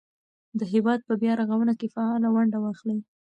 د 0.59 0.61
هېواد 0.73 0.99
په 1.07 1.13
بیا 1.21 1.33
رغونه 1.41 1.73
کې 1.79 1.87
فعاله 1.93 2.27
ونډه 2.31 2.57
واخلئ. 2.61 2.99